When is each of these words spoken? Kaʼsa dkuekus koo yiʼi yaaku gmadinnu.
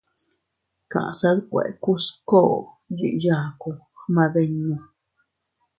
Kaʼsa 0.91 1.29
dkuekus 1.37 2.03
koo 2.29 2.55
yiʼi 2.97 3.13
yaaku 3.25 3.69
gmadinnu. 4.03 4.75